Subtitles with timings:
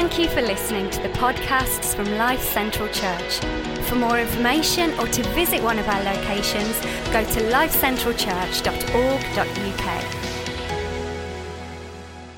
[0.00, 3.40] Thank you for listening to the podcasts from Life Central Church.
[3.88, 6.78] For more information or to visit one of our locations,
[7.10, 10.17] go to lifecentralchurch.org.uk.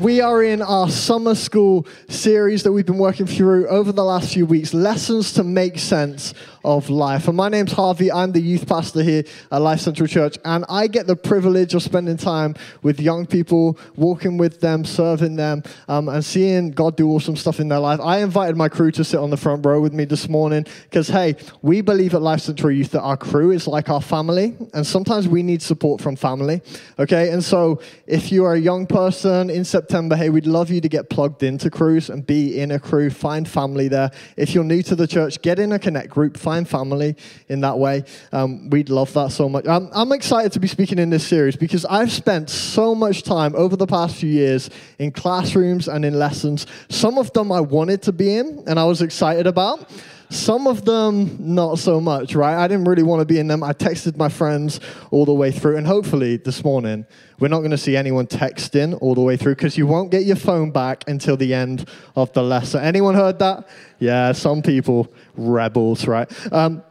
[0.00, 4.32] We are in our summer school series that we've been working through over the last
[4.32, 6.32] few weeks Lessons to Make Sense
[6.64, 7.28] of life.
[7.28, 8.10] And my name's Harvey.
[8.10, 10.38] I'm the youth pastor here at Life Central Church.
[10.42, 15.36] And I get the privilege of spending time with young people, walking with them, serving
[15.36, 18.01] them, um, and seeing God do awesome stuff in their life.
[18.01, 21.09] I invited my crew to sit on the front row with me this morning because,
[21.09, 24.56] hey, we believe at Life Central Youth that our crew is like our family.
[24.73, 26.62] And sometimes we need support from family.
[26.98, 27.30] Okay.
[27.30, 30.88] And so if you are a young person in September, hey, we'd love you to
[30.88, 34.10] get plugged into crews and be in a crew, find family there.
[34.36, 37.16] If you're new to the church, get in a connect group, find family
[37.48, 38.04] in that way.
[38.32, 39.66] Um, we'd love that so much.
[39.66, 43.54] I'm, I'm excited to be speaking in this series because I've spent so much time
[43.56, 46.66] over the past few years in classrooms and in lessons.
[46.88, 49.90] Some of them I wanted to be in and I was excited about.
[50.30, 52.56] Some of them, not so much, right?
[52.56, 53.64] I didn't really want to be in them.
[53.64, 54.78] I texted my friends
[55.10, 55.76] all the way through.
[55.76, 57.04] And hopefully, this morning,
[57.40, 60.22] we're not going to see anyone texting all the way through because you won't get
[60.22, 62.80] your phone back until the end of the lesson.
[62.84, 63.68] Anyone heard that?
[63.98, 66.31] Yeah, some people, rebels, right?
[66.53, 66.84] Um,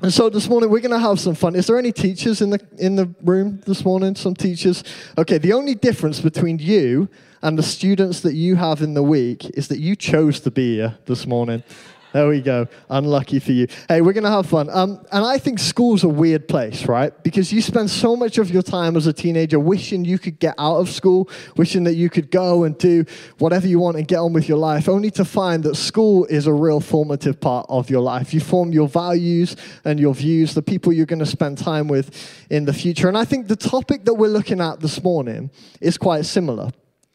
[0.00, 1.56] and so this morning we're going to have some fun.
[1.56, 4.14] Is there any teachers in the in the room this morning?
[4.14, 4.82] Some teachers.
[5.18, 5.38] Okay.
[5.38, 7.08] The only difference between you
[7.42, 10.76] and the students that you have in the week is that you chose to be
[10.76, 11.64] here this morning.
[12.12, 12.66] There we go.
[12.88, 13.66] Unlucky for you.
[13.86, 14.70] Hey, we're going to have fun.
[14.70, 17.12] Um, and I think school's a weird place, right?
[17.22, 20.54] Because you spend so much of your time as a teenager wishing you could get
[20.58, 23.04] out of school, wishing that you could go and do
[23.38, 26.46] whatever you want and get on with your life, only to find that school is
[26.46, 28.32] a real formative part of your life.
[28.32, 32.46] You form your values and your views, the people you're going to spend time with
[32.48, 33.08] in the future.
[33.08, 36.70] And I think the topic that we're looking at this morning is quite similar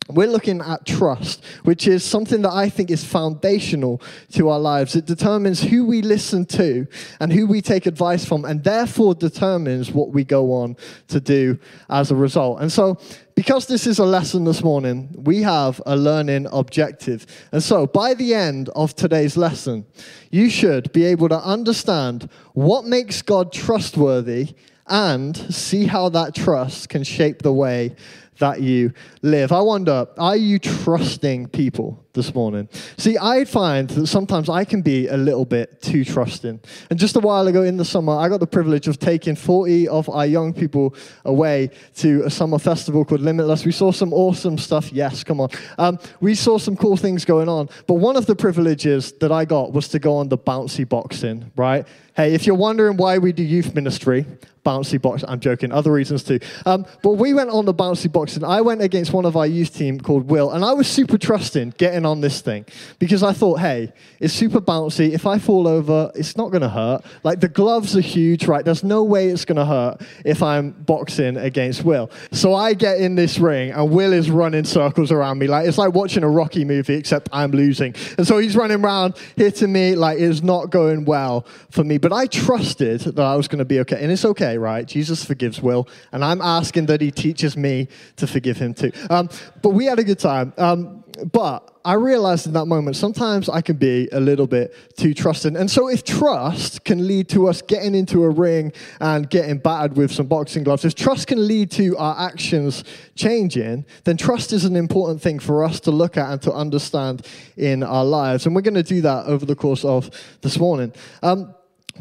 [0.09, 4.01] we're looking at trust, which is something that I think is foundational
[4.33, 4.95] to our lives.
[4.95, 6.87] It determines who we listen to
[7.19, 10.75] and who we take advice from, and therefore determines what we go on
[11.08, 11.58] to do
[11.89, 12.61] as a result.
[12.61, 12.97] And so,
[13.36, 17.25] because this is a lesson this morning, we have a learning objective.
[17.52, 19.86] And so, by the end of today's lesson,
[20.31, 24.53] you should be able to understand what makes God trustworthy
[24.87, 27.95] and see how that trust can shape the way
[28.39, 29.52] that you live.
[29.52, 32.69] I wonder, are you trusting people this morning?
[32.97, 36.59] See, I find that sometimes I can be a little bit too trusting.
[36.89, 39.87] And just a while ago in the summer, I got the privilege of taking 40
[39.87, 43.65] of our young people away to a summer festival called Limitless.
[43.65, 44.91] We saw some awesome stuff.
[44.93, 45.49] Yes, come on.
[45.77, 47.69] Um, we saw some cool things going on.
[47.87, 51.51] But one of the privileges that I got was to go on the bouncy boxing,
[51.55, 51.87] right?
[52.15, 54.27] Hey, if you're wondering why we do youth ministry,
[54.63, 55.23] bouncy box.
[55.27, 55.71] I'm joking.
[55.71, 56.39] Other reasons too.
[56.65, 59.47] Um, but we went on the bouncy box, and I went against one of our
[59.47, 62.65] youth team called Will, and I was super trusting getting on this thing
[62.99, 65.11] because I thought, hey, it's super bouncy.
[65.11, 67.03] If I fall over, it's not going to hurt.
[67.23, 68.65] Like the gloves are huge, right?
[68.65, 72.09] There's no way it's going to hurt if I'm boxing against Will.
[72.31, 75.47] So I get in this ring, and Will is running circles around me.
[75.47, 77.95] Like it's like watching a Rocky movie, except I'm losing.
[78.17, 79.95] And so he's running around, hitting me.
[79.95, 81.97] Like it's not going well for me.
[81.97, 84.87] But I trusted that I was going to be okay, and it's okay right?
[84.87, 88.92] Jesus forgives Will, and I'm asking that he teaches me to forgive him too.
[89.09, 89.30] Um,
[89.61, 90.53] but we had a good time.
[90.58, 95.14] Um, but I realized in that moment, sometimes I can be a little bit too
[95.14, 95.58] trusting.
[95.58, 98.71] And so, if trust can lead to us getting into a ring
[99.02, 102.86] and getting battered with some boxing gloves, if trust can lead to our actions
[103.16, 107.27] changing, then trust is an important thing for us to look at and to understand
[107.58, 108.45] in our lives.
[108.45, 110.10] And we're going to do that over the course of
[110.42, 110.93] this morning.
[111.22, 111.54] Um,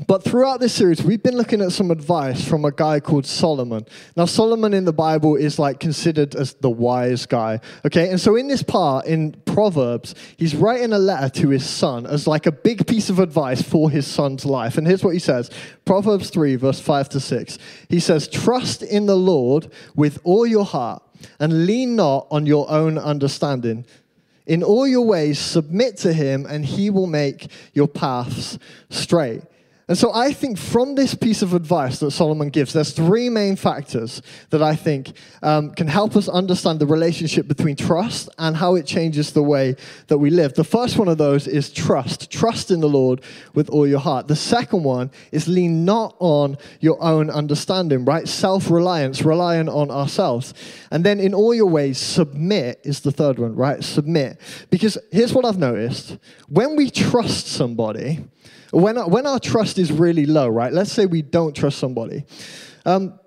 [0.07, 3.85] but throughout this series, we've been looking at some advice from a guy called Solomon.
[4.17, 7.61] Now, Solomon in the Bible is like considered as the wise guy.
[7.85, 12.07] Okay, and so in this part in Proverbs, he's writing a letter to his son
[12.07, 14.79] as like a big piece of advice for his son's life.
[14.79, 15.51] And here's what he says
[15.85, 17.59] Proverbs 3, verse 5 to 6.
[17.91, 21.03] He says, Trust in the Lord with all your heart
[21.39, 23.85] and lean not on your own understanding.
[24.47, 28.59] In all your ways, submit to him, and he will make your paths
[28.91, 29.43] straight.
[29.89, 33.57] And so I think from this piece of advice that Solomon gives, there's three main
[33.57, 35.13] factors that I think
[35.43, 39.75] um, can help us understand the relationship between trust and how it changes the way
[40.07, 40.55] that we live.
[40.55, 42.31] The first one of those is trust.
[42.31, 43.23] Trust in the Lord
[43.55, 44.29] with all your heart.
[44.29, 48.29] The second one is lean not on your own understanding, right?
[48.29, 50.55] Self reliance, relying on ourselves.
[50.93, 53.83] And then in all your ways, submit is the third one, right?
[53.83, 54.39] Submit.
[54.71, 56.19] Because here's what I've noticed
[56.49, 58.25] when we trust somebody,
[58.71, 60.73] when, when our trust is really low, right?
[60.73, 62.25] Let's say we don't trust somebody.
[62.85, 63.19] Um,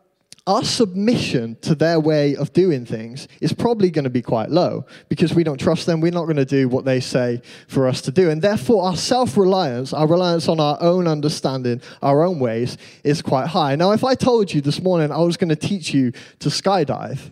[0.47, 4.85] our submission to their way of doing things is probably going to be quite low
[5.09, 6.01] because we don't trust them.
[6.01, 8.29] We're not going to do what they say for us to do.
[8.29, 13.23] And therefore, our self reliance, our reliance on our own understanding, our own ways, is
[13.23, 13.75] quite high.
[13.75, 17.31] Now, if I told you this morning I was going to teach you to skydive,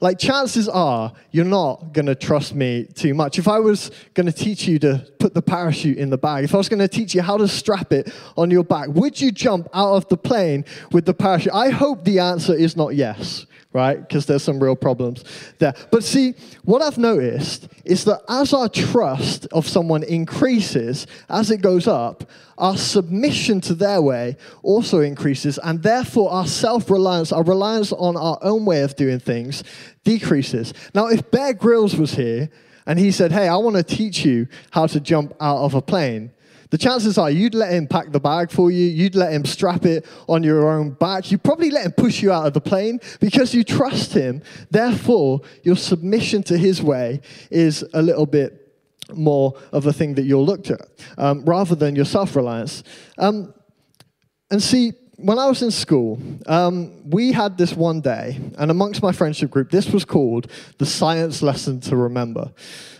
[0.00, 3.38] like chances are you're not going to trust me too much.
[3.38, 6.54] If I was going to teach you to put the parachute in the bag, if
[6.54, 9.32] I was going to teach you how to strap it on your back, would you
[9.32, 11.52] jump out of the plane with the parachute?
[11.52, 14.00] I hope the answer is not yes right?
[14.00, 15.24] Because there's some real problems
[15.58, 15.74] there.
[15.90, 16.34] But see,
[16.64, 22.28] what I've noticed is that as our trust of someone increases, as it goes up,
[22.56, 28.16] our submission to their way also increases, and therefore our self reliance, our reliance on
[28.16, 29.62] our own way of doing things,
[30.02, 30.72] decreases.
[30.94, 32.50] Now, if Bear Grylls was here
[32.86, 35.82] and he said, Hey, I want to teach you how to jump out of a
[35.82, 36.32] plane,
[36.70, 39.86] the chances are you'd let him pack the bag for you, you'd let him strap
[39.86, 43.00] it on your own back, you'd probably let him push you out of the plane
[43.20, 44.42] because you trust him.
[44.70, 47.20] Therefore, your submission to his way
[47.50, 48.64] is a little bit
[49.14, 50.86] more of a thing that you'll look at
[51.16, 52.82] um, rather than your self reliance.
[53.16, 53.54] Um,
[54.50, 59.02] and see, when I was in school, um, we had this one day, and amongst
[59.02, 62.52] my friendship group, this was called the science lesson to remember.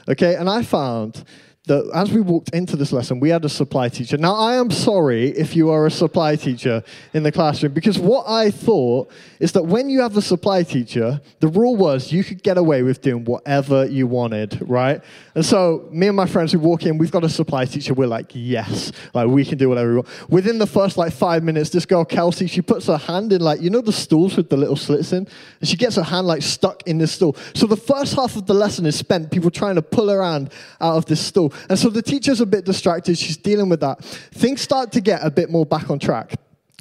[0.08, 1.24] Okay, and I found
[1.68, 4.16] that as we walked into this lesson, we had a supply teacher.
[4.16, 6.82] Now, I am sorry if you are a supply teacher
[7.14, 11.20] in the classroom, because what I thought is that when you have a supply teacher,
[11.40, 15.02] the rule was you could get away with doing whatever you wanted, right?
[15.34, 18.08] And so, me and my friends, we walk in, we've got a supply teacher, we're
[18.08, 20.30] like, yes, like we can do whatever we want.
[20.30, 23.60] Within the first like five minutes, this girl, Kelsey, she puts her hand in like,
[23.60, 25.28] you know, the stools with the little slits in?
[25.60, 27.36] And she gets her hand like stuck in this stool.
[27.54, 30.50] So, the first half of the lesson is spent people trying to pull her hand
[30.80, 31.52] out of this stool.
[31.68, 33.18] And so the teacher's a bit distracted.
[33.18, 34.04] She's dealing with that.
[34.04, 36.34] Things start to get a bit more back on track.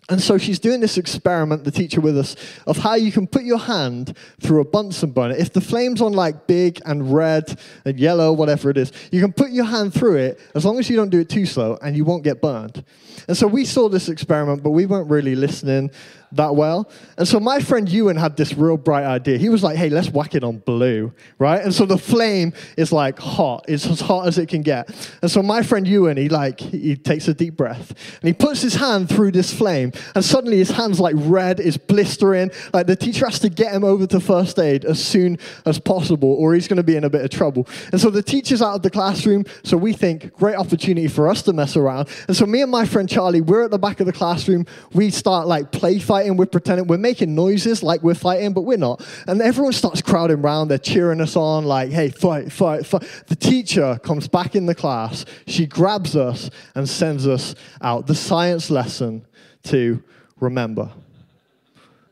[0.09, 3.43] And so she's doing this experiment, the teacher with us, of how you can put
[3.43, 5.35] your hand through a Bunsen burner.
[5.35, 9.33] If the flame's on like big and red and yellow, whatever it is, you can
[9.33, 11.97] put your hand through it as long as you don't do it too slow and
[11.97, 12.85] you won't get burned.
[13.27, 15.91] And so we saw this experiment, but we weren't really listening
[16.33, 16.89] that well.
[17.17, 19.37] And so my friend Ewan had this real bright idea.
[19.37, 21.61] He was like, hey, let's whack it on blue, right?
[21.61, 23.65] And so the flame is like hot.
[23.67, 24.89] It's as hot as it can get.
[25.21, 27.91] And so my friend Ewan, he like, he takes a deep breath
[28.21, 31.77] and he puts his hand through this flame and suddenly his hand's like red, it's
[31.77, 32.51] blistering.
[32.73, 36.33] Like the teacher has to get him over to first aid as soon as possible
[36.33, 37.67] or he's going to be in a bit of trouble.
[37.91, 39.45] And so the teacher's out of the classroom.
[39.63, 42.09] So we think, great opportunity for us to mess around.
[42.27, 44.67] And so me and my friend Charlie, we're at the back of the classroom.
[44.93, 48.77] We start like play fighting we're pretending, we're making noises like we're fighting, but we're
[48.77, 49.03] not.
[49.25, 53.01] And everyone starts crowding around, they're cheering us on, like, hey, fight, fight, fight.
[53.25, 58.05] The teacher comes back in the class, she grabs us and sends us out.
[58.05, 59.25] The science lesson
[59.63, 60.03] to
[60.39, 60.91] remember.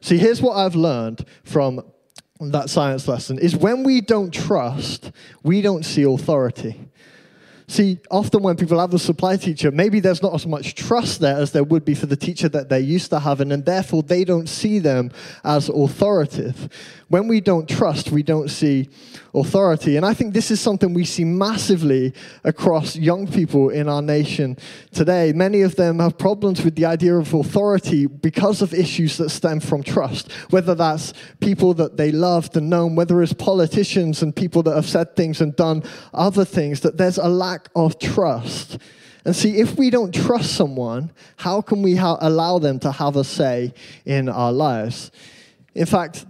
[0.02, 1.84] See, here's what I've learned from
[2.40, 5.12] that science lesson is when we don't trust,
[5.44, 6.90] we don't see authority.
[7.68, 11.36] See, often when people have a supply teacher, maybe there's not as much trust there
[11.36, 14.24] as there would be for the teacher that they're used to having, and therefore they
[14.24, 15.12] don't see them
[15.44, 16.70] as authoritative.
[17.16, 18.90] When we don't trust, we don't see
[19.34, 19.96] authority.
[19.96, 22.14] And I think this is something we see massively
[22.44, 24.58] across young people in our nation
[24.92, 25.32] today.
[25.32, 29.62] Many of them have problems with the idea of authority because of issues that stem
[29.62, 34.62] from trust, whether that's people that they loved and known, whether it's politicians and people
[34.64, 35.84] that have said things and done
[36.14, 38.78] other things, that there's a lack of trust.
[39.24, 43.16] And see, if we don't trust someone, how can we ha- allow them to have
[43.16, 45.12] a say in our lives?
[45.74, 46.26] In fact,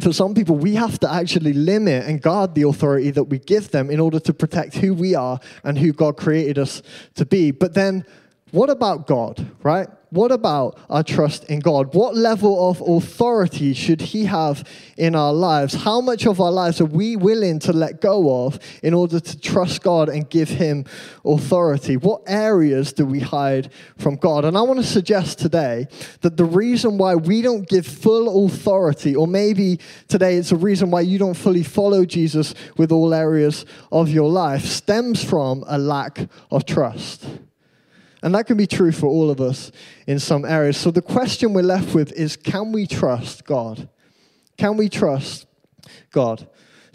[0.00, 3.70] for some people, we have to actually limit and guard the authority that we give
[3.70, 6.82] them in order to protect who we are and who God created us
[7.14, 7.50] to be.
[7.50, 8.04] But then,
[8.50, 9.88] what about God, right?
[10.10, 11.94] what about our trust in God?
[11.94, 15.74] What level of authority should He have in our lives?
[15.74, 19.40] How much of our lives are we willing to let go of in order to
[19.40, 20.84] trust God and give Him
[21.24, 21.96] authority?
[21.96, 24.44] What areas do we hide from God?
[24.44, 25.86] And I want to suggest today
[26.22, 29.78] that the reason why we don't give full authority, or maybe
[30.08, 34.30] today it's a reason why you don't fully follow Jesus with all areas of your
[34.30, 37.26] life, stems from a lack of trust.
[38.22, 39.70] And that can be true for all of us
[40.06, 40.76] in some areas.
[40.76, 43.88] So the question we're left with is can we trust God?
[44.56, 45.46] Can we trust
[46.10, 46.48] God?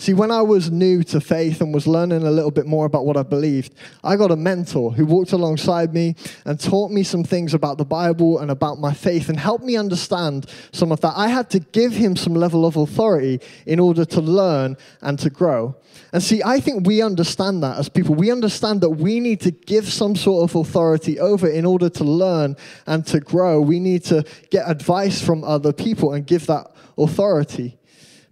[0.03, 3.05] See, when I was new to faith and was learning a little bit more about
[3.05, 7.23] what I believed, I got a mentor who walked alongside me and taught me some
[7.23, 11.13] things about the Bible and about my faith and helped me understand some of that.
[11.15, 15.29] I had to give him some level of authority in order to learn and to
[15.29, 15.73] grow.
[16.11, 18.13] And see, I think we understand that as people.
[18.13, 22.03] We understand that we need to give some sort of authority over in order to
[22.03, 22.57] learn
[22.87, 23.61] and to grow.
[23.61, 26.67] We need to get advice from other people and give that
[26.97, 27.77] authority.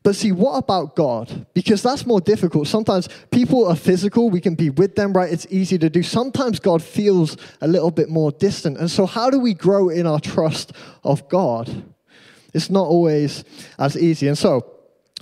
[0.04, 1.46] But see, what about God?
[1.54, 2.68] Because that's more difficult.
[2.68, 5.32] Sometimes people are physical, we can be with them, right?
[5.32, 6.02] It's easy to do.
[6.02, 8.78] Sometimes God feels a little bit more distant.
[8.80, 11.84] And so, how do we grow in our trust of God?
[12.54, 13.44] It's not always
[13.78, 14.28] as easy.
[14.28, 14.66] And so,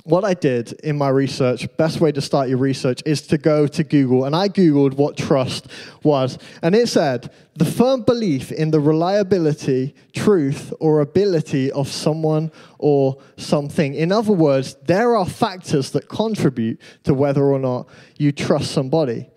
[0.10, 3.68] what I did in my research, best way to start your research is to go
[3.68, 4.26] to Google.
[4.26, 5.68] And I Googled what trust
[6.04, 6.38] was.
[6.62, 13.18] And it said the firm belief in the reliability, truth, or ability of someone or
[13.38, 13.94] something.
[13.94, 17.88] In other words, there are factors that contribute to whether or not
[18.18, 19.30] you trust somebody.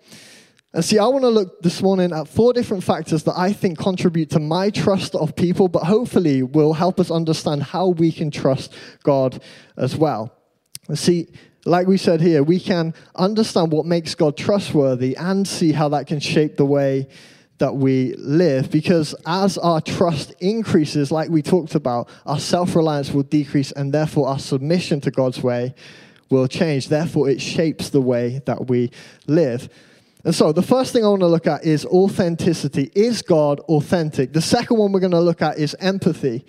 [0.73, 3.77] And see, I want to look this morning at four different factors that I think
[3.77, 8.31] contribute to my trust of people, but hopefully will help us understand how we can
[8.31, 9.39] trust God
[9.77, 10.35] as well.
[10.93, 11.27] See,
[11.65, 16.07] like we said here, we can understand what makes God trustworthy and see how that
[16.07, 17.07] can shape the way
[17.59, 18.69] that we live.
[18.69, 23.93] Because as our trust increases, like we talked about, our self reliance will decrease, and
[23.93, 25.73] therefore our submission to God's way
[26.29, 26.89] will change.
[26.89, 28.91] Therefore, it shapes the way that we
[29.27, 29.69] live.
[30.25, 32.91] And so, the first thing I want to look at is authenticity.
[32.95, 34.33] Is God authentic?
[34.33, 36.45] The second one we're going to look at is empathy.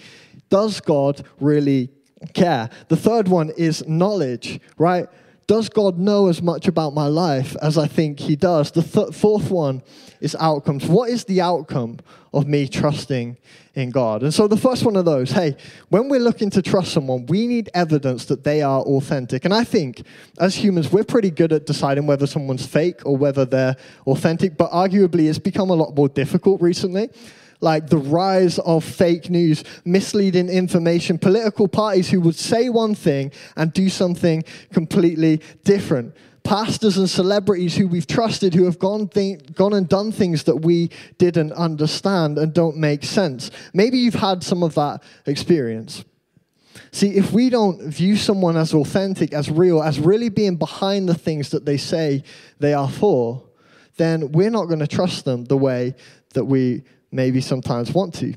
[0.48, 1.90] Does God really
[2.32, 2.70] care.
[2.88, 5.08] The third one is knowledge, right?
[5.46, 8.70] Does God know as much about my life as I think He does?
[8.70, 9.82] The th- fourth one
[10.20, 10.86] is outcomes.
[10.86, 11.98] What is the outcome
[12.32, 13.36] of me trusting
[13.74, 14.22] in God?
[14.22, 15.54] And so the first one of those, hey,
[15.90, 19.44] when we're looking to trust someone, we need evidence that they are authentic.
[19.44, 20.02] And I think
[20.40, 23.76] as humans, we're pretty good at deciding whether someone's fake or whether they're
[24.06, 27.10] authentic, but arguably it's become a lot more difficult recently
[27.64, 33.32] like the rise of fake news, misleading information, political parties who would say one thing
[33.56, 36.14] and do something completely different.
[36.44, 40.56] Pastors and celebrities who we've trusted who have gone, th- gone and done things that
[40.56, 43.50] we didn't understand and don't make sense.
[43.72, 46.04] Maybe you've had some of that experience.
[46.90, 51.14] See, if we don't view someone as authentic, as real, as really being behind the
[51.14, 52.22] things that they say
[52.60, 53.42] they are for,
[53.96, 55.94] then we're not going to trust them the way
[56.34, 56.82] that we
[57.14, 58.34] maybe sometimes want to.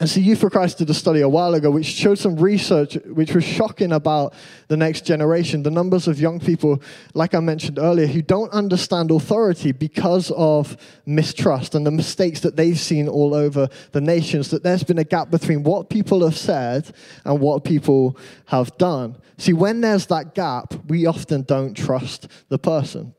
[0.00, 2.94] And so Youth for Christ did a study a while ago which showed some research
[3.06, 4.34] which was shocking about
[4.66, 5.62] the next generation.
[5.62, 6.82] The numbers of young people,
[7.14, 12.56] like I mentioned earlier, who don't understand authority because of mistrust and the mistakes that
[12.56, 16.36] they've seen all over the nations, that there's been a gap between what people have
[16.36, 16.92] said
[17.24, 19.16] and what people have done.
[19.38, 23.14] See, when there's that gap, we often don't trust the person.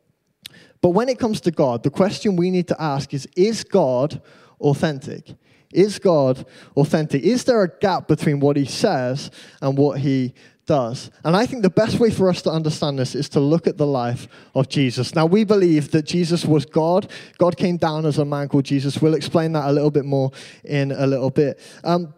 [0.81, 4.21] But when it comes to God, the question we need to ask is Is God
[4.59, 5.35] authentic?
[5.73, 6.45] Is God
[6.77, 7.23] authentic?
[7.23, 9.29] Is there a gap between what he says
[9.61, 10.33] and what he
[10.65, 11.11] does?
[11.23, 13.77] And I think the best way for us to understand this is to look at
[13.77, 15.13] the life of Jesus.
[15.15, 17.11] Now, we believe that Jesus was God.
[17.37, 19.01] God came down as a man called Jesus.
[19.01, 20.31] We'll explain that a little bit more
[20.63, 21.59] in a little bit.
[21.83, 22.13] Um,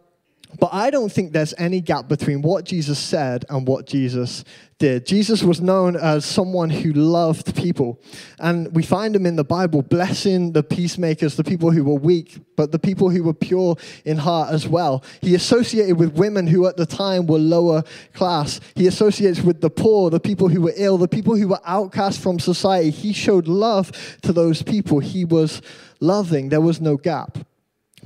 [0.60, 4.46] but I don't think there's any gap between what Jesus said and what Jesus
[4.80, 5.06] did.
[5.06, 8.00] Jesus was known as someone who loved people.
[8.40, 12.40] And we find him in the Bible blessing the peacemakers, the people who were weak,
[12.56, 13.76] but the people who were pure
[14.06, 15.04] in heart as well.
[15.22, 18.60] He associated with women who at the time were lower class.
[18.76, 22.22] He associates with the poor, the people who were ill, the people who were outcast
[22.22, 22.90] from society.
[22.90, 25.00] He showed love to those people.
[25.00, 25.62] He was
[26.00, 27.38] loving, there was no gap.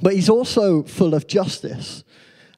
[0.02, 2.04] But he's also full of justice.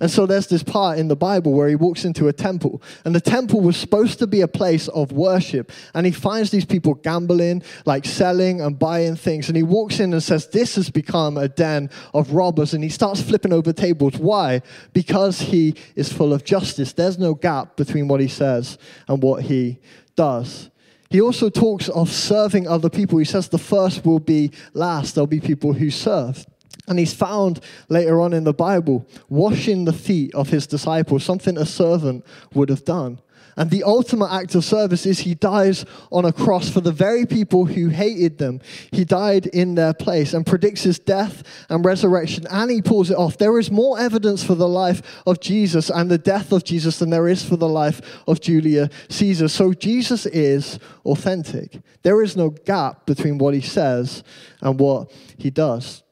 [0.03, 3.15] And so there's this part in the Bible where he walks into a temple, and
[3.15, 5.71] the temple was supposed to be a place of worship.
[5.93, 9.47] And he finds these people gambling, like selling and buying things.
[9.47, 12.73] And he walks in and says, This has become a den of robbers.
[12.73, 14.17] And he starts flipping over tables.
[14.17, 14.61] Why?
[14.91, 16.91] Because he is full of justice.
[16.91, 19.79] There's no gap between what he says and what he
[20.17, 20.69] does.
[21.11, 23.19] He also talks of serving other people.
[23.19, 25.15] He says the first will be last.
[25.15, 26.45] There'll be people who serve.
[26.87, 31.57] And he's found later on in the Bible washing the feet of his disciples, something
[31.57, 33.19] a servant would have done.
[33.55, 37.25] And the ultimate act of service is he dies on a cross for the very
[37.25, 38.61] people who hated them.
[38.91, 43.17] He died in their place and predicts his death and resurrection, and he pulls it
[43.17, 43.37] off.
[43.37, 47.11] There is more evidence for the life of Jesus and the death of Jesus than
[47.11, 49.47] there is for the life of Julius Caesar.
[49.47, 51.79] So Jesus is authentic.
[52.01, 54.23] There is no gap between what he says
[54.61, 56.02] and what he does.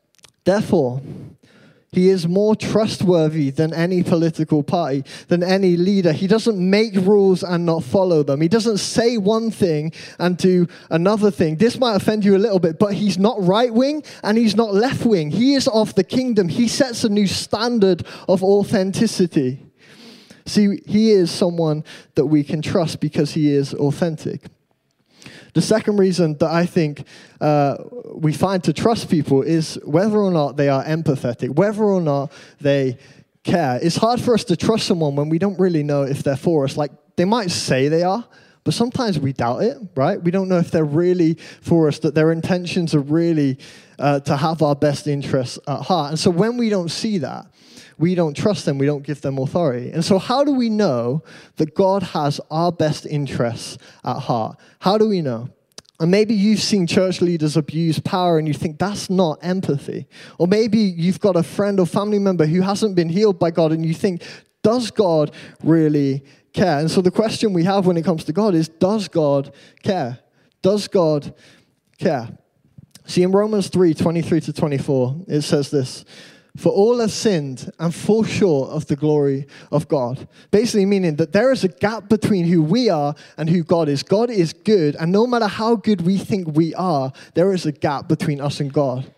[0.43, 1.01] Therefore,
[1.93, 6.13] He is more trustworthy than any political party, than any leader.
[6.13, 8.39] He doesn't make rules and not follow them.
[8.39, 11.57] He doesn't say one thing and do another thing.
[11.57, 14.73] This might offend you a little bit, but he's not right wing and he's not
[14.73, 15.31] left wing.
[15.31, 16.47] He is of the kingdom.
[16.47, 19.59] He sets a new standard of authenticity.
[20.45, 21.83] See, he is someone
[22.15, 24.45] that we can trust because he is authentic.
[25.53, 27.05] The second reason that I think
[27.39, 27.77] uh,
[28.13, 32.31] we find to trust people is whether or not they are empathetic, whether or not
[32.59, 32.97] they
[33.43, 33.79] care.
[33.81, 36.63] It's hard for us to trust someone when we don't really know if they're for
[36.63, 36.77] us.
[36.77, 38.25] Like, they might say they are,
[38.63, 40.21] but sometimes we doubt it, right?
[40.21, 43.57] We don't know if they're really for us, that their intentions are really
[43.97, 46.11] uh, to have our best interests at heart.
[46.11, 47.45] And so when we don't see that,
[47.97, 49.91] we don't trust them, we don't give them authority.
[49.91, 51.23] And so, how do we know
[51.57, 54.57] that God has our best interests at heart?
[54.79, 55.49] How do we know?
[55.99, 60.07] And maybe you've seen church leaders abuse power and you think that's not empathy.
[60.39, 63.71] Or maybe you've got a friend or family member who hasn't been healed by God
[63.71, 64.23] and you think,
[64.63, 65.31] does God
[65.63, 66.79] really care?
[66.79, 69.53] And so the question we have when it comes to God is, does God
[69.83, 70.19] care?
[70.61, 71.33] Does God
[71.97, 72.29] care?
[73.05, 76.05] See, in Romans 3 23 to 24, it says this
[76.57, 80.27] for all have sinned and fall short of the glory of God.
[80.51, 84.03] Basically, meaning that there is a gap between who we are and who God is.
[84.03, 87.71] God is good, and no matter how good we think we are, there is a
[87.71, 89.13] gap between us and God.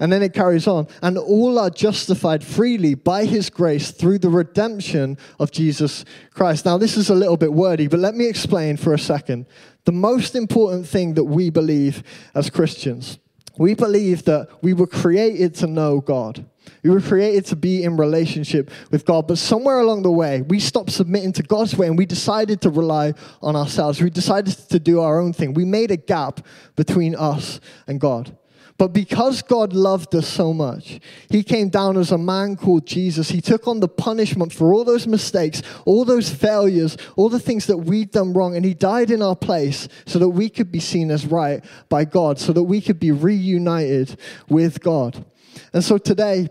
[0.00, 0.86] And then it carries on.
[1.02, 6.64] And all are justified freely by his grace through the redemption of Jesus Christ.
[6.64, 9.46] Now, this is a little bit wordy, but let me explain for a second.
[9.84, 12.02] The most important thing that we believe
[12.34, 13.18] as Christians
[13.56, 16.44] we believe that we were created to know God.
[16.82, 20.58] We were created to be in relationship with God, but somewhere along the way, we
[20.58, 24.00] stopped submitting to God's way and we decided to rely on ourselves.
[24.00, 25.54] We decided to do our own thing.
[25.54, 26.40] We made a gap
[26.74, 28.36] between us and God.
[28.76, 30.98] But because God loved us so much,
[31.30, 33.30] He came down as a man called Jesus.
[33.30, 37.66] He took on the punishment for all those mistakes, all those failures, all the things
[37.66, 40.80] that we'd done wrong, and He died in our place so that we could be
[40.80, 45.24] seen as right by God, so that we could be reunited with God.
[45.72, 46.48] And so today,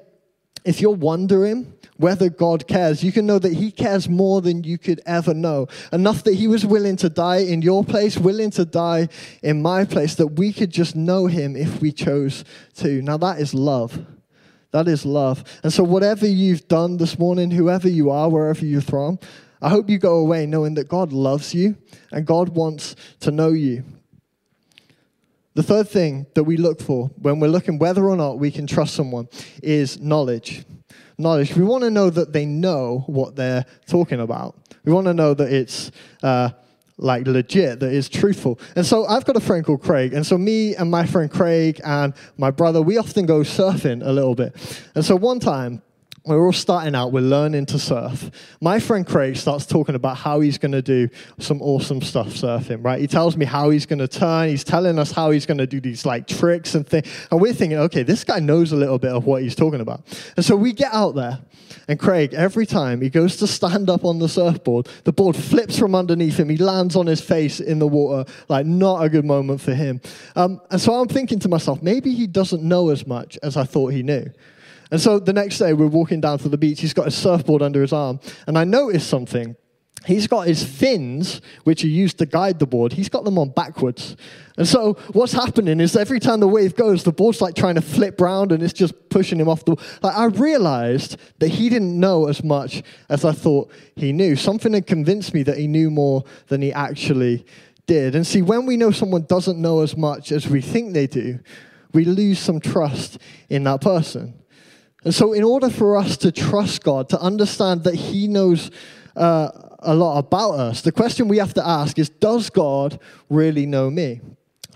[0.63, 4.77] if you're wondering whether God cares, you can know that He cares more than you
[4.77, 5.67] could ever know.
[5.93, 9.07] Enough that He was willing to die in your place, willing to die
[9.41, 12.43] in my place, that we could just know Him if we chose
[12.75, 13.01] to.
[13.01, 14.05] Now, that is love.
[14.71, 15.45] That is love.
[15.63, 19.17] And so, whatever you've done this morning, whoever you are, wherever you're from,
[19.61, 21.77] I hope you go away knowing that God loves you
[22.11, 23.85] and God wants to know you.
[25.53, 28.67] The third thing that we look for when we're looking whether or not we can
[28.67, 29.29] trust someone
[29.61, 30.65] is knowledge.
[31.17, 31.55] Knowledge.
[31.55, 34.55] We want to know that they know what they're talking about.
[34.83, 36.49] We want to know that it's uh,
[36.97, 38.59] like legit, that it's truthful.
[38.75, 40.13] And so I've got a friend called Craig.
[40.13, 44.11] And so me and my friend Craig and my brother, we often go surfing a
[44.11, 44.55] little bit.
[44.95, 45.81] And so one time,
[46.25, 48.31] we're all starting out, we're learning to surf.
[48.61, 52.83] My friend Craig starts talking about how he's going to do some awesome stuff surfing,
[52.83, 53.01] right?
[53.01, 55.67] He tells me how he's going to turn, he's telling us how he's going to
[55.67, 57.07] do these like tricks and things.
[57.29, 60.01] And we're thinking, okay, this guy knows a little bit of what he's talking about.
[60.37, 61.39] And so we get out there,
[61.89, 65.77] and Craig, every time he goes to stand up on the surfboard, the board flips
[65.77, 66.47] from underneath him.
[66.47, 69.99] He lands on his face in the water, like not a good moment for him.
[70.37, 73.65] Um, and so I'm thinking to myself, maybe he doesn't know as much as I
[73.65, 74.31] thought he knew.
[74.91, 76.81] And so the next day, we're walking down to the beach.
[76.81, 78.19] He's got a surfboard under his arm.
[78.47, 79.55] And I noticed something.
[80.05, 83.49] He's got his fins, which are used to guide the board, he's got them on
[83.49, 84.17] backwards.
[84.57, 87.81] And so what's happening is every time the wave goes, the board's like trying to
[87.81, 89.75] flip round and it's just pushing him off the.
[90.01, 94.35] Like I realized that he didn't know as much as I thought he knew.
[94.35, 97.45] Something had convinced me that he knew more than he actually
[97.87, 98.13] did.
[98.13, 101.39] And see, when we know someone doesn't know as much as we think they do,
[101.93, 103.19] we lose some trust
[103.49, 104.33] in that person.
[105.03, 108.71] And so, in order for us to trust God, to understand that He knows
[109.15, 113.65] uh, a lot about us, the question we have to ask is Does God really
[113.65, 114.21] know me?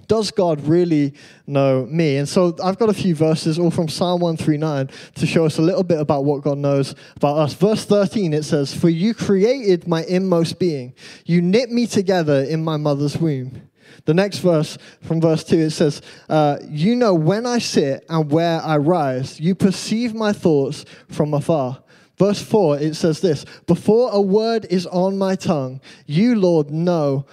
[0.08, 1.14] Does God really
[1.46, 2.18] know me?
[2.18, 5.62] And so I've got a few verses, all from Psalm 139, to show us a
[5.62, 7.54] little bit about what God knows about us.
[7.54, 10.94] Verse 13, it says, For you created my inmost being,
[11.26, 13.70] you knit me together in my mother's womb.
[14.08, 18.32] The next verse, from verse 2, it says, uh, You know when I sit and
[18.32, 21.84] where I rise, you perceive my thoughts from afar.
[22.18, 27.26] Verse 4, it says this Before a word is on my tongue, you, Lord, know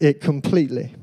[0.00, 0.94] it completely.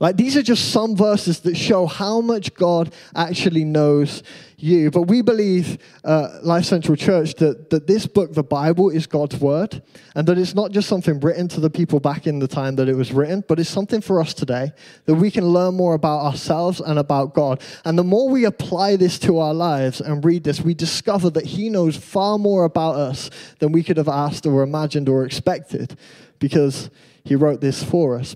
[0.00, 4.22] Like these are just some verses that show how much God actually knows
[4.56, 4.90] you.
[4.90, 9.36] But we believe, uh, Life Central Church, that, that this book, the Bible, is God's
[9.36, 9.82] word,
[10.14, 12.88] and that it's not just something written to the people back in the time that
[12.88, 14.72] it was written, but it's something for us today
[15.04, 17.60] that we can learn more about ourselves and about God.
[17.84, 21.44] And the more we apply this to our lives and read this, we discover that
[21.44, 25.98] He knows far more about us than we could have asked or imagined or expected,
[26.38, 26.88] because
[27.22, 28.34] He wrote this for us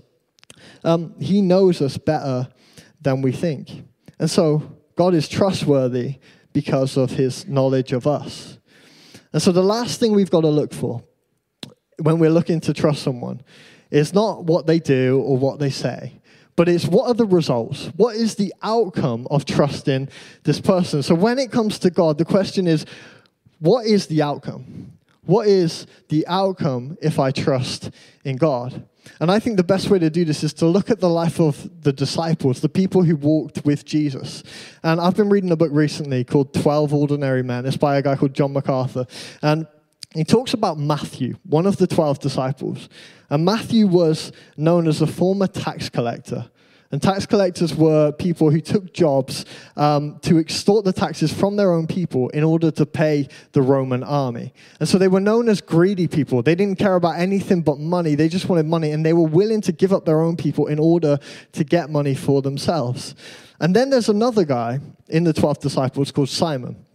[0.85, 2.47] um, he knows us better
[3.01, 3.83] than we think.
[4.19, 6.15] And so God is trustworthy
[6.53, 8.57] because of his knowledge of us.
[9.33, 11.03] And so the last thing we've got to look for
[11.99, 13.41] when we're looking to trust someone
[13.91, 16.21] is not what they do or what they say,
[16.55, 17.87] but it's what are the results?
[17.97, 20.09] What is the outcome of trusting
[20.43, 21.03] this person?
[21.03, 22.85] So when it comes to God, the question is,
[23.59, 24.94] what is the outcome?
[25.25, 27.91] What is the outcome if I trust
[28.23, 28.85] in God?
[29.19, 31.39] And I think the best way to do this is to look at the life
[31.39, 34.43] of the disciples, the people who walked with Jesus.
[34.83, 37.65] And I've been reading a book recently called 12 Ordinary Men.
[37.65, 39.05] It's by a guy called John MacArthur.
[39.41, 39.67] And
[40.13, 42.89] he talks about Matthew, one of the 12 disciples.
[43.29, 46.49] And Matthew was known as a former tax collector.
[46.91, 49.45] And tax collectors were people who took jobs
[49.75, 54.03] um, to extort the taxes from their own people in order to pay the Roman
[54.03, 54.53] army.
[54.79, 56.43] And so they were known as greedy people.
[56.43, 58.15] They didn't care about anything but money.
[58.15, 60.79] They just wanted money, and they were willing to give up their own people in
[60.79, 61.17] order
[61.53, 63.15] to get money for themselves.
[63.59, 66.85] And then there's another guy in the 12 disciples called Simon.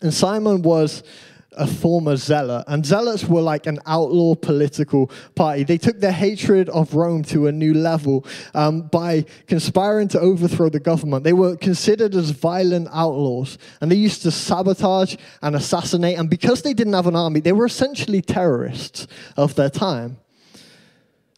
[0.00, 1.02] And Simon was
[1.56, 2.64] a former zealot.
[2.66, 5.64] And zealots were like an outlaw political party.
[5.64, 10.68] They took their hatred of Rome to a new level um, by conspiring to overthrow
[10.68, 11.24] the government.
[11.24, 16.18] They were considered as violent outlaws, and they used to sabotage and assassinate.
[16.18, 20.18] And because they didn't have an army, they were essentially terrorists of their time.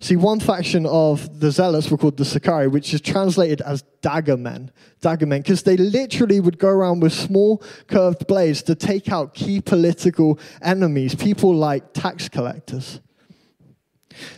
[0.04, 4.36] See, one faction of the Zealots were called the Sicarii, which is translated as dagger
[4.36, 4.70] men.
[5.00, 9.32] Dagger men, because they literally would go around with small curved blades to take out
[9.32, 13.00] key political enemies, people like tax collectors.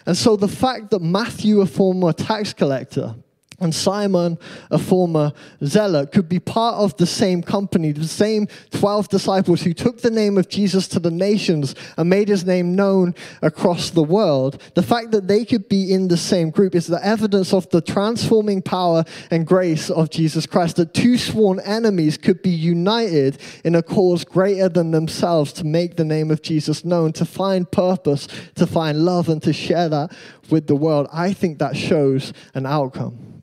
[0.07, 3.17] And so the fact that Matthew, a former tax collector,
[3.59, 4.39] and Simon,
[4.71, 5.33] a former
[5.65, 10.11] zealot, could be part of the same company, the same 12 disciples who took the
[10.11, 14.63] name of Jesus to the nations and made his name known across the world.
[14.75, 17.81] The fact that they could be in the same group is the evidence of the
[17.81, 23.75] transforming power and grace of Jesus Christ, that two sworn enemies could be united in
[23.75, 28.29] a cause greater than themselves to make the name of Jesus known, to find purpose,
[28.55, 30.13] to find love, and to share that
[30.51, 31.09] with the world.
[31.13, 33.36] I think that shows an outcome.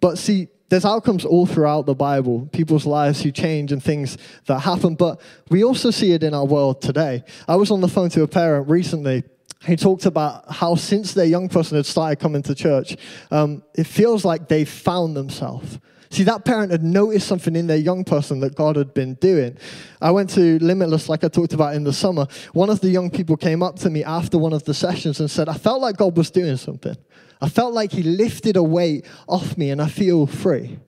[0.00, 4.60] But see, there's outcomes all throughout the Bible, people's lives who change and things that
[4.60, 7.24] happen, but we also see it in our world today.
[7.48, 9.24] I was on the phone to a parent recently
[9.66, 12.96] he talked about how since their young person had started coming to church,
[13.30, 15.78] um, it feels like they found themselves.
[16.12, 19.56] See, that parent had noticed something in their young person that God had been doing.
[20.00, 22.26] I went to Limitless, like I talked about in the summer.
[22.52, 25.30] One of the young people came up to me after one of the sessions and
[25.30, 26.96] said, I felt like God was doing something.
[27.40, 30.78] I felt like he lifted a weight off me and I feel free.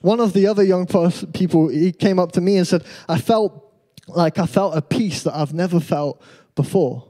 [0.00, 0.86] One of the other young
[1.32, 3.72] people, he came up to me and said, I felt
[4.06, 6.22] like I felt a peace that I've never felt
[6.54, 7.04] before.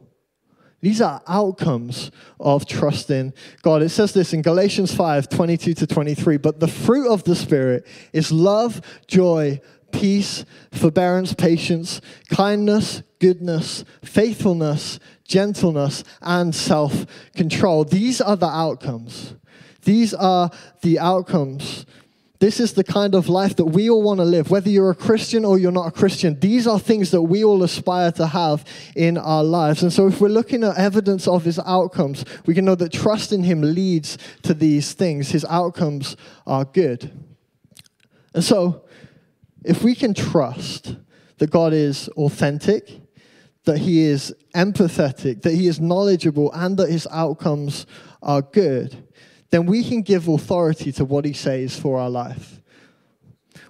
[0.80, 3.82] These are outcomes of trusting God.
[3.82, 6.36] It says this in Galatians 5 22 to 23.
[6.36, 9.60] But the fruit of the Spirit is love, joy,
[9.90, 17.84] peace, forbearance, patience, kindness, goodness, faithfulness, gentleness, and self control.
[17.84, 19.34] These are the outcomes.
[19.82, 20.50] These are
[20.82, 21.86] the outcomes.
[22.40, 24.94] This is the kind of life that we all want to live, whether you're a
[24.94, 26.38] Christian or you're not a Christian.
[26.38, 28.64] These are things that we all aspire to have
[28.94, 29.82] in our lives.
[29.82, 33.32] And so, if we're looking at evidence of his outcomes, we can know that trust
[33.32, 35.30] in him leads to these things.
[35.30, 37.10] His outcomes are good.
[38.34, 38.84] And so,
[39.64, 40.94] if we can trust
[41.38, 43.00] that God is authentic,
[43.68, 47.84] that he is empathetic, that he is knowledgeable, and that his outcomes
[48.22, 48.96] are good,
[49.50, 52.60] then we can give authority to what he says for our life.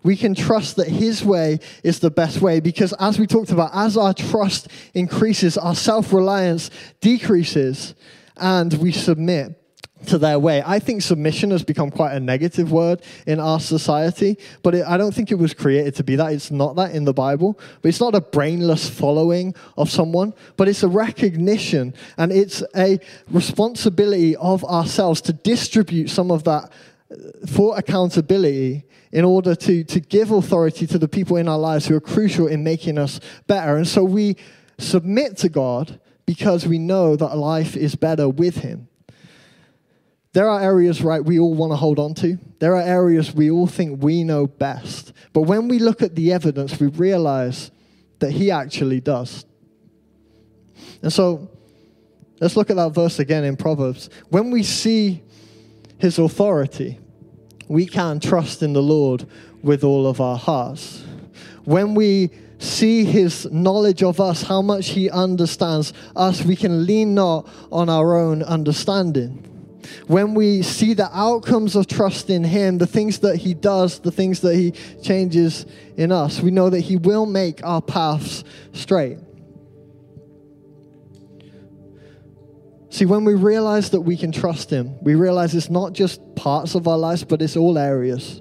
[0.04, 3.70] We can trust that his way is the best way because, as we talked about,
[3.74, 7.96] as our trust increases, our self reliance decreases,
[8.36, 9.60] and we submit
[10.06, 10.62] to their way.
[10.64, 14.96] I think submission has become quite a negative word in our society, but it, I
[14.96, 16.32] don't think it was created to be that.
[16.32, 17.58] It's not that in the Bible.
[17.82, 23.00] But it's not a brainless following of someone, but it's a recognition and it's a
[23.30, 26.70] responsibility of ourselves to distribute some of that
[27.10, 31.86] uh, for accountability in order to, to give authority to the people in our lives
[31.86, 33.76] who are crucial in making us better.
[33.76, 34.36] And so we
[34.78, 38.87] submit to God because we know that life is better with Him
[40.38, 42.38] there are areas, right, we all want to hold on to.
[42.60, 45.12] There are areas we all think we know best.
[45.32, 47.72] But when we look at the evidence, we realize
[48.20, 49.44] that He actually does.
[51.02, 51.50] And so
[52.38, 54.10] let's look at that verse again in Proverbs.
[54.28, 55.24] When we see
[55.98, 57.00] His authority,
[57.66, 59.26] we can trust in the Lord
[59.60, 61.02] with all of our hearts.
[61.64, 67.12] When we see his knowledge of us, how much he understands us, we can lean
[67.12, 69.47] not on our own understanding.
[70.06, 74.10] When we see the outcomes of trust in him, the things that he does, the
[74.10, 74.72] things that he
[75.02, 79.18] changes in us, we know that he will make our paths straight.
[82.90, 86.74] See, when we realize that we can trust Him, we realize it's not just parts
[86.74, 88.40] of our lives, but it's all areas.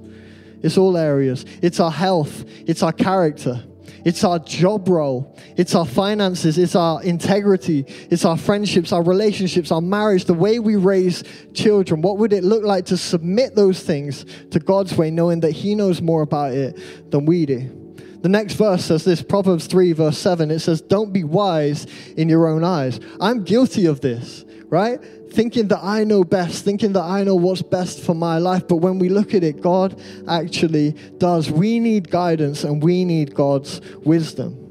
[0.63, 1.45] It's all areas.
[1.61, 3.63] It's our health, it's our character,
[4.05, 9.71] it's our job role, it's our finances, it's our integrity, it's our friendships, our relationships,
[9.71, 12.01] our marriage, the way we raise children.
[12.01, 15.75] What would it look like to submit those things to God's way, knowing that He
[15.75, 17.87] knows more about it than we do?
[18.21, 20.51] The next verse says this Proverbs 3, verse 7.
[20.51, 21.85] It says, Don't be wise
[22.17, 22.99] in your own eyes.
[23.21, 24.99] I'm guilty of this, right?
[25.31, 28.67] Thinking that I know best, thinking that I know what's best for my life.
[28.67, 31.51] But when we look at it, God actually does.
[31.51, 34.63] We need guidance and we need God's wisdom.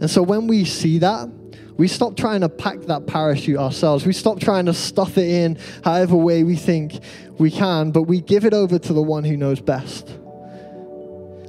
[0.00, 1.28] And so when we see that,
[1.76, 4.06] we stop trying to pack that parachute ourselves.
[4.06, 6.98] We stop trying to stuff it in however way we think
[7.38, 10.18] we can, but we give it over to the one who knows best.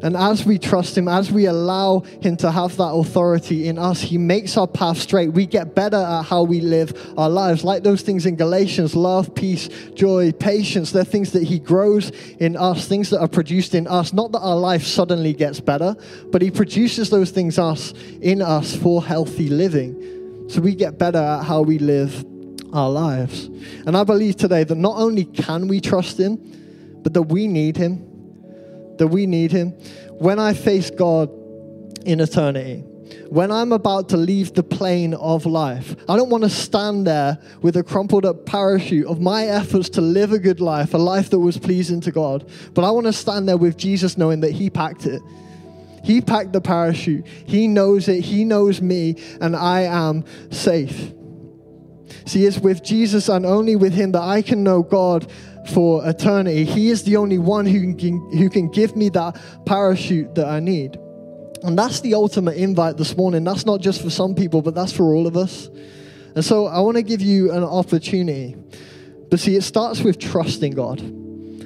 [0.04, 4.02] And as we trust Him, as we allow Him to have that authority in us,
[4.02, 5.30] He makes our path straight.
[5.30, 7.64] We get better at how we live our lives.
[7.64, 10.92] Like those things in Galatians love, peace, joy, patience.
[10.92, 14.14] They're things that He grows in us, things that are produced in us.
[14.14, 15.96] Not that our life suddenly gets better,
[16.32, 20.46] but He produces those things us in us for healthy living.
[20.50, 22.24] So we get better at how we live
[22.72, 23.46] our lives.
[23.86, 26.38] And I believe today that not only can we trust Him,
[27.02, 28.07] but that we need Him
[28.98, 29.72] that we need Him.
[30.20, 31.30] When I face God
[32.06, 32.84] in eternity,
[33.30, 37.38] when I'm about to leave the plane of life, I don't want to stand there
[37.62, 41.30] with a crumpled up parachute of my efforts to live a good life, a life
[41.32, 42.50] that was pleasing to God.
[42.74, 45.22] But I want to stand there with Jesus knowing that He packed it.
[46.04, 47.26] He packed the parachute.
[47.28, 48.22] He knows it.
[48.22, 51.12] He knows me, and I am safe.
[52.26, 55.30] See, it's with Jesus and only with Him that I can know God
[55.70, 56.66] for eternity.
[56.66, 60.60] He is the only one who can, who can give me that parachute that I
[60.60, 60.98] need.
[61.64, 63.44] And that's the ultimate invite this morning.
[63.44, 65.70] That's not just for some people, but that's for all of us.
[66.36, 68.56] And so I want to give you an opportunity.
[69.30, 71.02] But see, it starts with trusting God.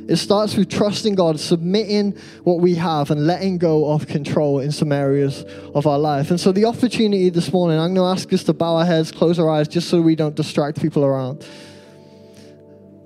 [0.10, 4.72] It starts with trusting God, submitting what we have, and letting go of control in
[4.72, 6.32] some areas of our life.
[6.32, 9.12] And so, the opportunity this morning, I'm going to ask us to bow our heads,
[9.12, 11.46] close our eyes, just so we don't distract people around.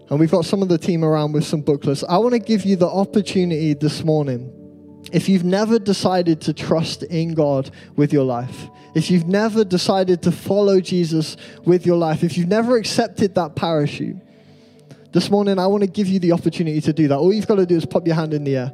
[0.09, 2.03] And we've got some of the team around with some booklets.
[2.07, 4.51] I want to give you the opportunity this morning.
[5.11, 10.21] If you've never decided to trust in God with your life, if you've never decided
[10.23, 14.17] to follow Jesus with your life, if you've never accepted that parachute,
[15.11, 17.17] this morning I want to give you the opportunity to do that.
[17.17, 18.71] All you've got to do is pop your hand in the air.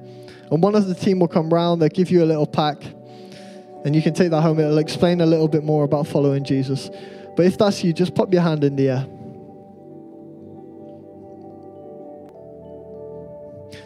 [0.51, 2.83] And one of the team will come round, they'll give you a little pack,
[3.85, 4.59] and you can take that home.
[4.59, 6.89] It'll explain a little bit more about following Jesus.
[7.37, 9.07] But if that's you, just pop your hand in the air.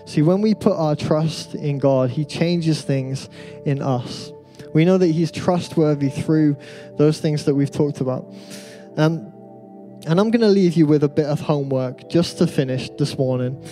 [0.06, 3.30] See, when we put our trust in God, He changes things
[3.66, 4.32] in us.
[4.74, 6.58] We know that He's trustworthy through
[6.98, 8.32] those things that we've talked about.
[8.98, 9.32] Um,
[10.08, 13.18] and I'm going to leave you with a bit of homework just to finish this
[13.18, 13.64] morning.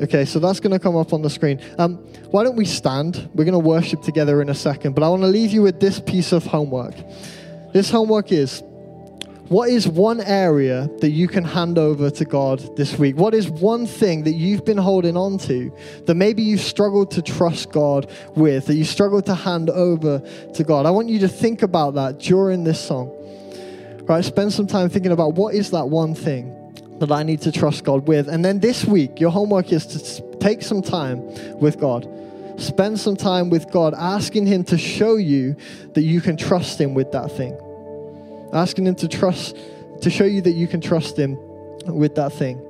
[0.00, 1.60] Okay, so that's going to come up on the screen.
[1.76, 1.96] Um,
[2.30, 3.28] why don't we stand?
[3.34, 5.80] We're going to worship together in a second, but I want to leave you with
[5.80, 6.94] this piece of homework.
[7.72, 8.62] This homework is
[9.50, 13.16] what is one area that you can hand over to God this week?
[13.16, 17.22] What is one thing that you've been holding on to that maybe you've struggled to
[17.22, 20.20] trust God with, that you struggled to hand over
[20.54, 20.86] to God?
[20.86, 23.10] I want you to think about that during this song.
[24.02, 24.24] Right?
[24.24, 26.56] Spend some time thinking about what is that one thing
[27.00, 28.28] that I need to trust God with.
[28.28, 31.26] And then this week, your homework is to take some time
[31.58, 32.08] with God.
[32.56, 35.56] Spend some time with God, asking Him to show you
[35.94, 37.58] that you can trust Him with that thing
[38.52, 39.56] asking Him to trust,
[40.02, 41.36] to show you that you can trust Him
[41.86, 42.60] with that thing.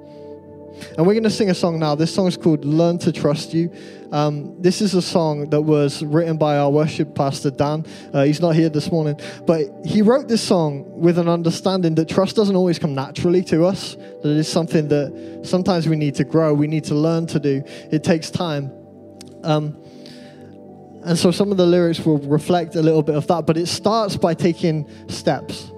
[0.96, 1.94] And we're going to sing a song now.
[1.94, 3.70] This song is called Learn to Trust You.
[4.12, 7.84] Um, this is a song that was written by our worship pastor, Dan.
[8.12, 12.08] Uh, he's not here this morning, but he wrote this song with an understanding that
[12.08, 16.14] trust doesn't always come naturally to us, that it is something that sometimes we need
[16.16, 17.62] to grow, we need to learn to do.
[17.92, 18.72] It takes time.
[19.42, 19.76] Um,
[21.04, 23.66] and so some of the lyrics will reflect a little bit of that, but it
[23.66, 25.70] starts by taking steps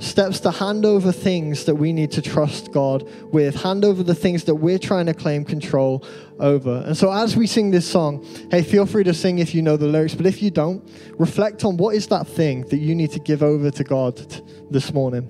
[0.00, 4.14] steps to hand over things that we need to trust God with, hand over the
[4.14, 6.04] things that we're trying to claim control
[6.38, 6.82] over.
[6.86, 9.76] And so as we sing this song, hey, feel free to sing if you know
[9.76, 10.88] the lyrics, but if you don't,
[11.18, 14.40] reflect on what is that thing that you need to give over to God t-
[14.70, 15.28] this morning.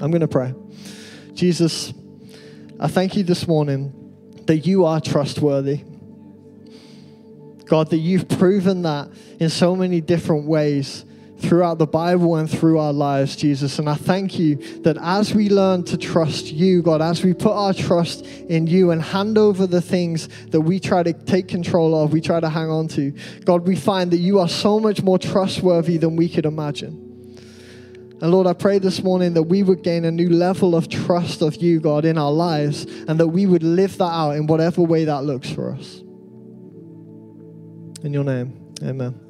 [0.00, 0.54] I'm going to pray.
[1.34, 1.92] Jesus,
[2.78, 3.92] I thank you this morning
[4.46, 5.82] that you are trustworthy.
[7.70, 11.04] God, that you've proven that in so many different ways
[11.38, 13.78] throughout the Bible and through our lives, Jesus.
[13.78, 17.52] And I thank you that as we learn to trust you, God, as we put
[17.52, 21.94] our trust in you and hand over the things that we try to take control
[21.94, 23.12] of, we try to hang on to,
[23.44, 27.06] God, we find that you are so much more trustworthy than we could imagine.
[28.20, 31.40] And Lord, I pray this morning that we would gain a new level of trust
[31.40, 34.82] of you, God, in our lives, and that we would live that out in whatever
[34.82, 36.02] way that looks for us.
[38.02, 39.29] In your name, amen.